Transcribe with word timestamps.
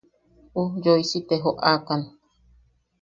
Ujyooisi 0.61 1.19
te 1.27 1.35
joʼakan. 1.43 2.01